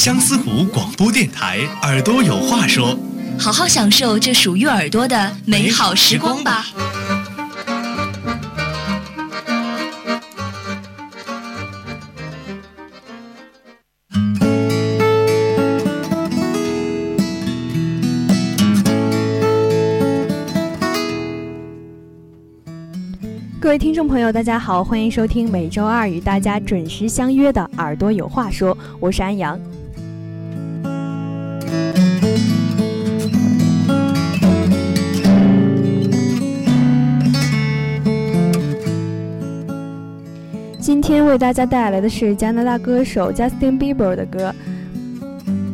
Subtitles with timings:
[0.00, 2.98] 相思湖广播电台，耳朵有话说。
[3.38, 6.64] 好好享受这属于耳朵的美好时光吧。
[23.60, 29.60] 各位听众朋友，大家好，欢迎收听每周二与大家准时相约的《耳朵有话说》，我是安阳。
[41.02, 44.54] 今天为大家带来的是加拿大歌手 Justin Bieber 的歌。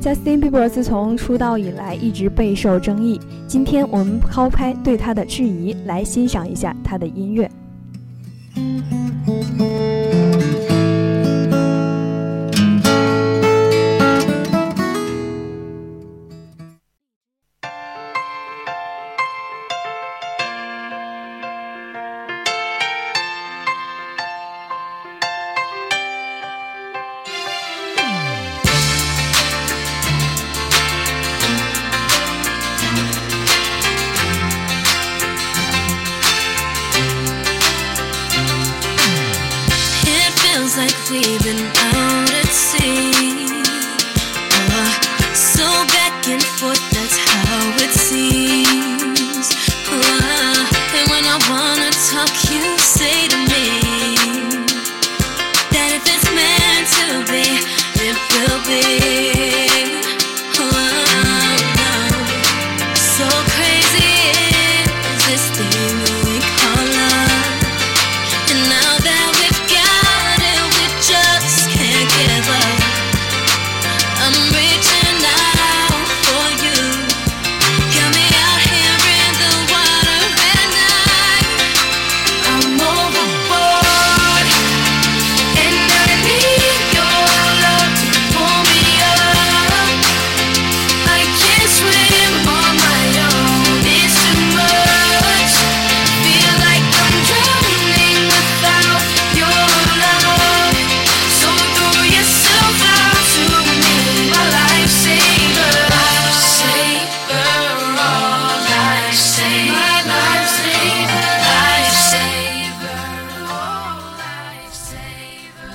[0.00, 7.50] Justin Bieber 自从出道以来一直备受争议，今天我们抛开对他的质疑，来欣赏一下他的音乐。
[41.10, 42.05] we've been out.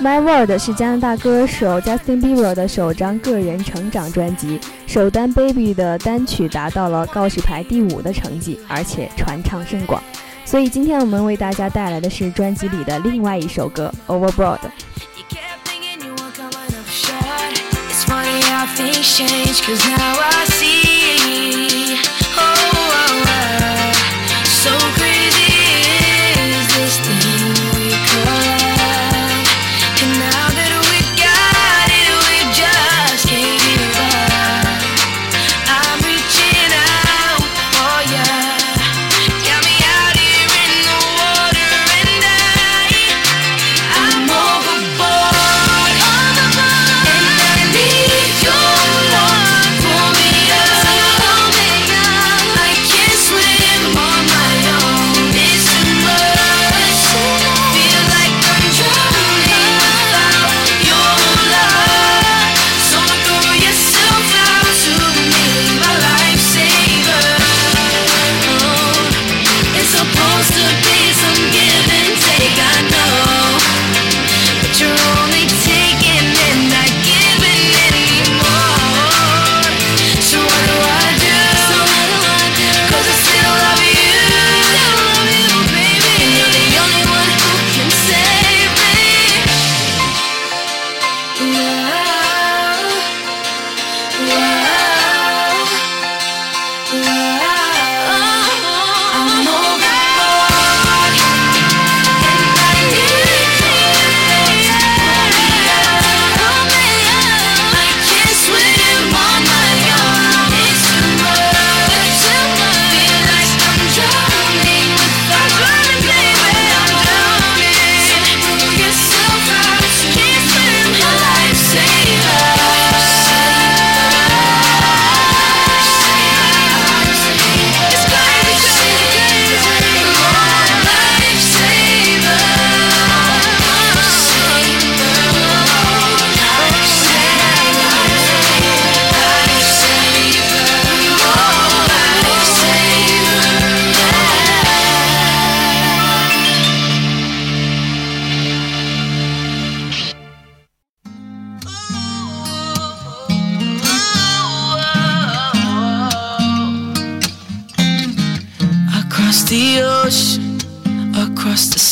[0.01, 10.01] My World 是加拿大歌手 Justin Bieber 的首张个人成长专辑，首单 Baby 的单曲达到了告示牌第五的成绩，而且传唱甚广。
[10.43, 14.57] 所以今天我们为大家带来的是专辑里的另外一首歌 Overboard。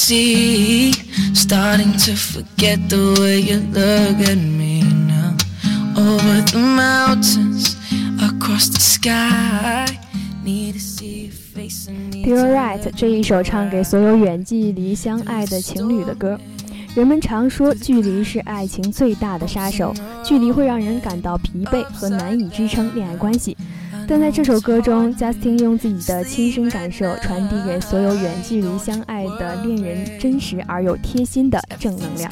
[0.10, 0.92] See.
[1.34, 5.36] Starting to forget the way you look at me now.
[5.96, 7.76] Over the mountains,
[8.22, 9.86] across the sky.
[10.44, 16.40] Need to see your face and need Be to Alright 这一首唱给所有远距离相爱的情侣的歌。
[16.96, 23.56] 人们常说，距离是爱情最大的杀手，距离会让人感到疲惫和难以支撑恋爱关系。
[24.10, 32.32] 但在这首歌中，Justin 用自己的亲身感受传递给所有远距离相爱的恋人真实而又贴心的正能量，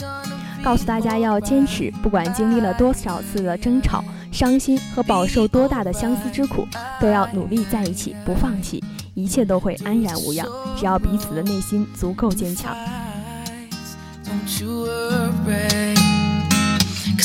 [0.63, 6.67] 告诉大家要坚持，不管经历了多少次的争吵、伤心和饱受多大的相思之苦，
[6.99, 8.83] 都要努力在一起，不放弃，
[9.13, 10.47] 一切都会安然无恙。
[10.75, 12.75] 只要彼此的内心足够坚强。
[14.25, 14.87] Don't you
[15.45, 15.86] worry.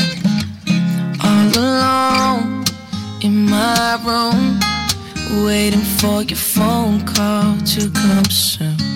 [1.24, 2.64] all alone
[3.22, 4.60] in my room,
[5.46, 8.95] waiting for your phone call to come soon.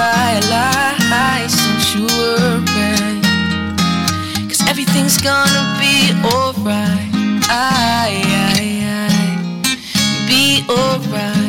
[0.00, 1.56] Bright lights.
[1.66, 3.20] Don't you worry,
[4.48, 7.10] cause everything's gonna be alright.
[7.50, 11.39] I, I, I, be alright.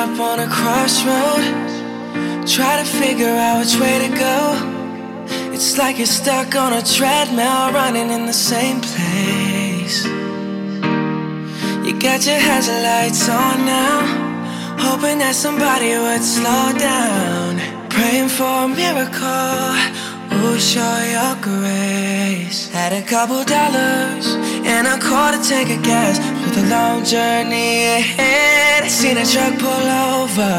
[0.00, 1.44] Up on a crossroad.
[2.56, 4.38] Try to figure out which way to go.
[5.54, 9.96] It's like you're stuck on a treadmill, running in the same place.
[11.84, 13.96] You got your hazard lights on now,
[14.86, 17.50] hoping that somebody would slow down.
[17.90, 19.68] Praying for a miracle,
[20.32, 22.70] oh, show your grace.
[22.70, 24.26] Had a couple dollars
[24.64, 28.90] and a quarter tank of gas for the long journey ahead.
[28.90, 30.54] Seen a truck pull over.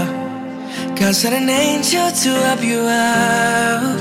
[0.96, 4.00] God sent an angel to help you out.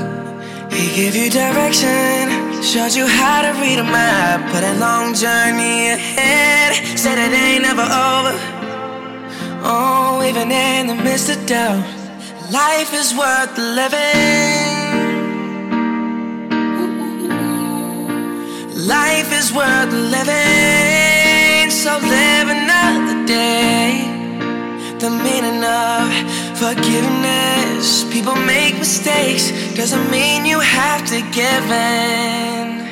[0.71, 4.39] He gave you direction, showed you how to read a map.
[4.53, 8.35] Put a long journey ahead, said it ain't never over.
[9.63, 11.83] Oh, even in the midst of doubt,
[12.51, 14.81] life is worth living.
[18.87, 21.10] Life is worth living,
[21.81, 24.05] so live another day.
[24.99, 26.05] The meaning of
[26.63, 28.03] forgiveness.
[28.13, 32.85] People make mistakes, doesn't mean you have to give in.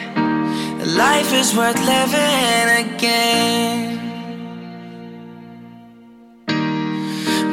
[0.97, 3.99] Life is worth living again.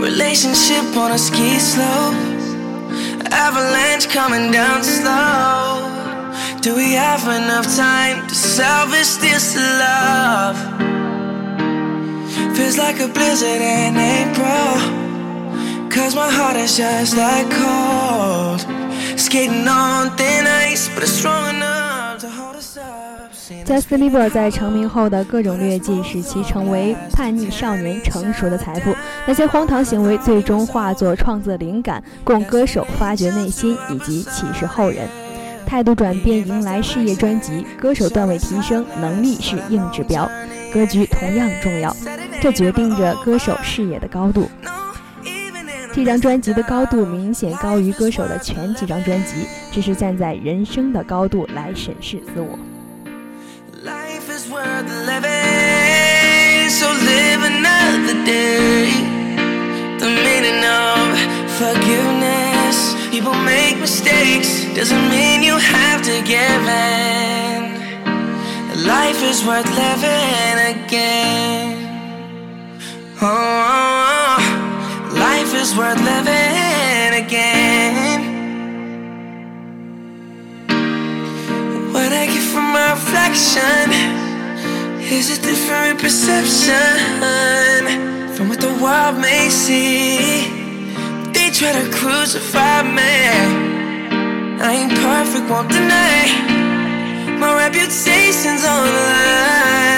[0.01, 2.17] Relationship on a ski slope,
[3.31, 5.85] avalanche coming down slow.
[6.63, 10.96] Do we have enough time to salvage this love?
[12.57, 14.81] Feels like a blizzard in April.
[15.91, 18.65] Cause my heart is just that cold.
[19.19, 23.35] Skating on thin ice, but it's strong enough to hold us up.
[23.35, 28.97] Seen us Justin Bieber 在成名后的各种劣迹，使其成为叛逆少年成熟的财富。
[29.27, 35.07] 那些荒唐行为最终化作创作灵感，供歌手发掘内心以及启示后人。
[35.67, 40.31] 态度转变迎来事业专辑，歌手段位提升，能力是硬指标，
[40.73, 41.95] 格局同样重要，
[42.47, 44.49] 这决定着歌手视野的高度。
[45.93, 52.57] 这张专辑的高度明显高于歌手的前几张专辑，只是站在人生的高度来审视自我。
[68.87, 71.86] Life is worth living again.
[73.23, 74.37] Oh,
[75.15, 78.21] life is worth living again.
[81.95, 83.91] What I get from my reflection
[85.01, 86.77] is a different perception
[88.35, 90.51] from what the world may see.
[91.33, 93.17] They try to crucify me.
[94.61, 97.39] I ain't perfect, won't deny.
[97.41, 99.96] My reputation's on the line.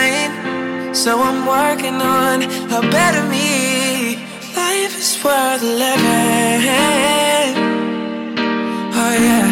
[1.05, 2.43] So I'm working on
[2.79, 4.17] a better me.
[4.57, 6.65] Life is worth living.
[9.03, 9.51] Oh, yeah.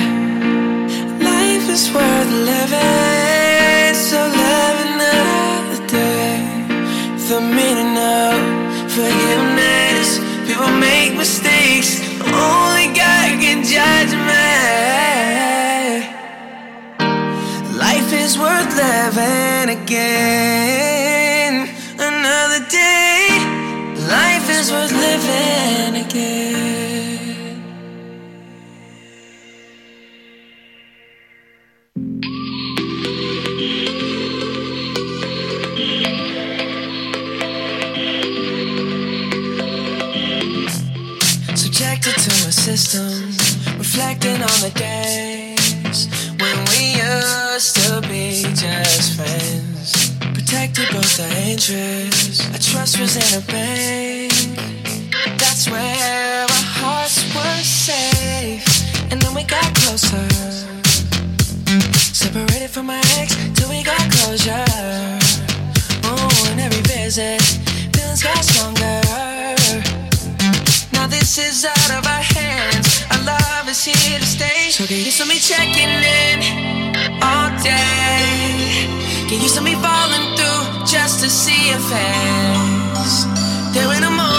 [1.30, 3.94] Life is worth living.
[3.94, 5.26] So living now
[7.28, 8.34] the meaning of
[8.90, 10.18] forgiveness.
[10.48, 14.48] People make mistakes, only God can judge me.
[17.78, 20.55] Life is worth living again.
[42.52, 43.30] System,
[43.78, 50.14] reflecting on the days when we used to be just friends.
[50.32, 54.32] Protected both our interests, our trust was in a bank.
[55.38, 58.66] That's where our hearts were safe,
[59.10, 60.28] and then we got closer.
[62.14, 64.64] Separated from my ex till we got closure.
[66.04, 67.42] Oh, and every visit,
[67.92, 69.05] feelings got stronger.
[71.06, 73.06] Now this is out of our hands.
[73.12, 74.70] Our love is here to stay.
[74.70, 78.90] So get used to me checking in all day.
[79.28, 83.24] Get used to me falling through just to see your face.
[83.72, 84.35] There in a moment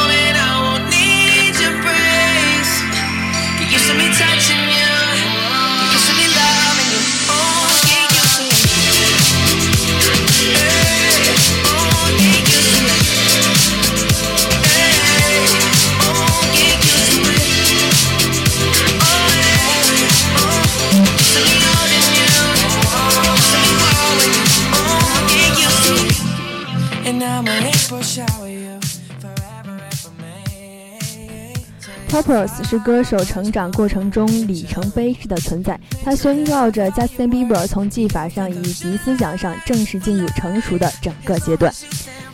[32.17, 41.71] Toppers 是歌手成长过程中里程碑式的存在，它宣告着 Justin Bieber 从技法上以及思想上正式进入成熟的整个阶段。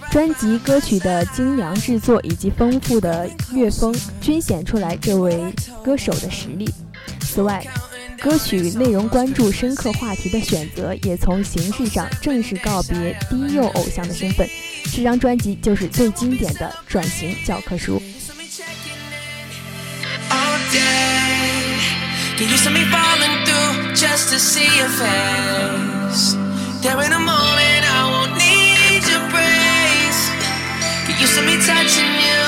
[0.09, 6.73] 专辑歌曲的精良制作以及丰富的乐风均显出来这位歌手的实力。
[7.19, 7.61] 此外，
[8.21, 14.47] 歌曲内容关注深刻话题的选择，也从形式上正式告别低幼偶像的身份。
[14.93, 18.01] 这张专辑就是最经典的转型教科书。
[22.43, 26.33] Get used to me falling through just to see your face.
[26.83, 30.19] There in a moment I won't need your praise.
[31.21, 32.42] Used to me touching you.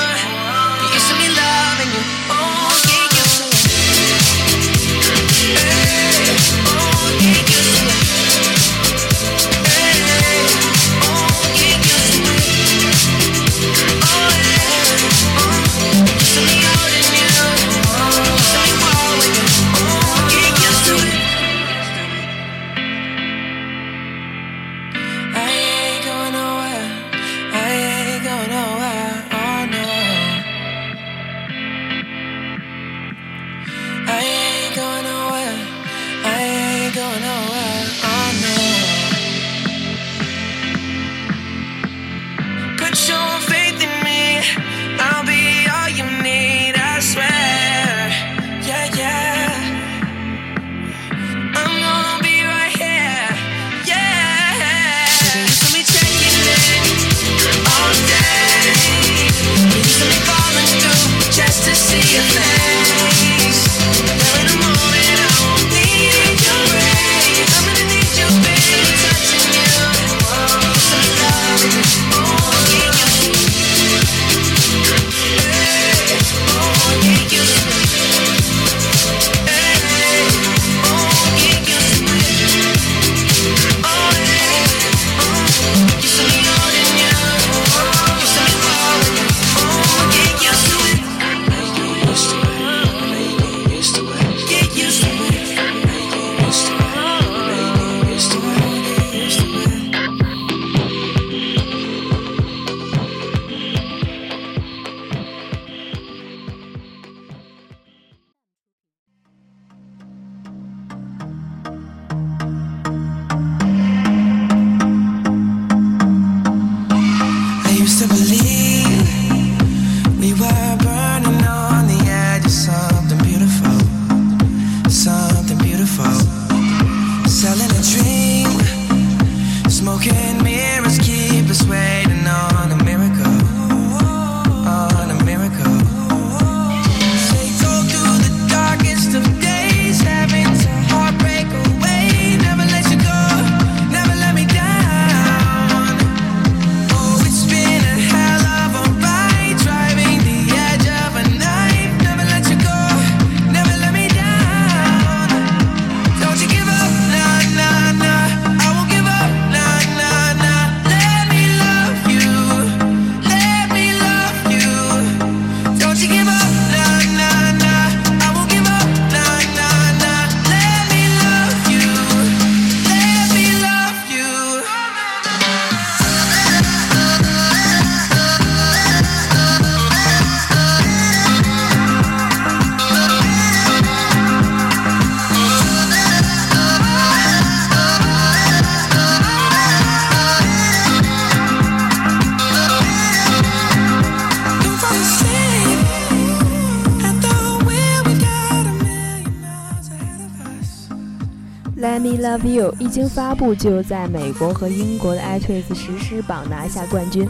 [201.86, 207.28] Let Me Love You 一经发布就在美国和英国的 iTunes 实施榜拿下冠军。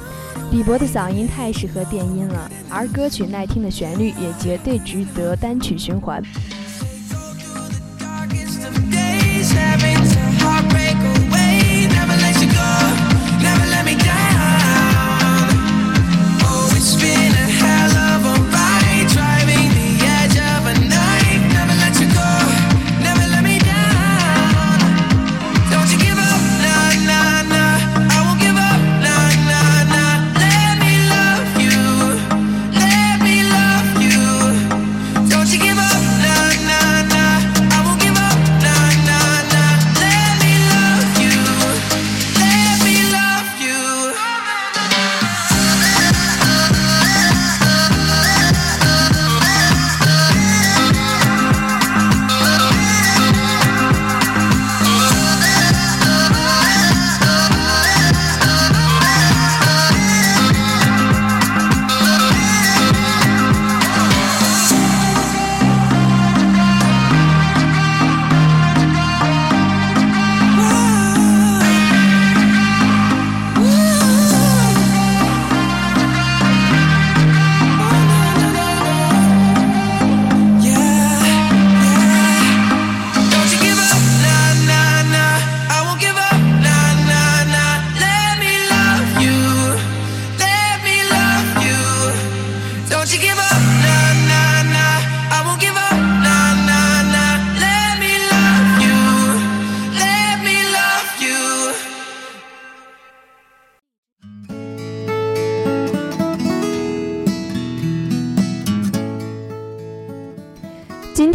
[0.51, 6.23] 比伯的嗓音太适合电音了，而歌曲耐听的旋律也绝对值得单曲循环。